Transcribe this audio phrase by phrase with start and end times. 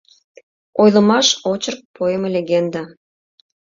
[0.81, 2.83] Ойлымаш, очерк, поэма-легенда